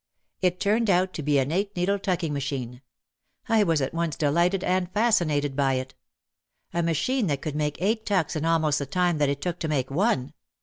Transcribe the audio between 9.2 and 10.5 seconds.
it took to make one